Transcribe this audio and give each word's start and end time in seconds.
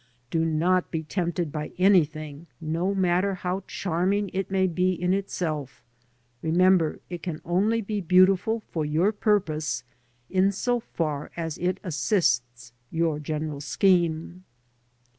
Do 0.31 0.43
not 0.43 0.89
be 0.89 1.03
tempted 1.03 1.51
by 1.51 1.73
anything, 1.77 2.47
no 2.59 2.95
matter 2.95 3.35
how 3.35 3.61
charming 3.67 4.31
it 4.33 4.49
may 4.49 4.65
be 4.65 4.93
in 4.99 5.13
itself; 5.13 5.83
remember 6.41 6.97
it 7.11 7.21
can 7.21 7.39
only 7.45 7.81
be 7.83 8.01
beautiful 8.01 8.61
for 8.71 8.83
your 8.83 9.11
purpose 9.11 9.83
in 10.27 10.51
so 10.51 10.79
far 10.79 11.29
as 11.37 11.59
it 11.59 11.79
assists 11.83 12.73
your 12.89 13.19
general 13.19 13.61
scheme. 13.61 14.43